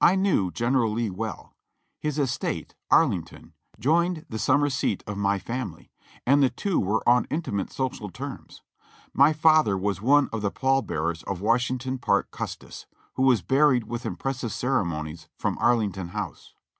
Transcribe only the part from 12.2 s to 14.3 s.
Custis, who was buried with